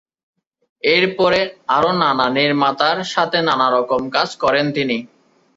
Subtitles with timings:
[0.83, 1.39] এরপরে
[1.75, 4.97] আরো নানা নির্মাতার সাথে নানারকম কাজ করেন তিনি।